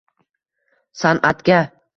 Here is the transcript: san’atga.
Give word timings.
san’atga. 1.03 1.63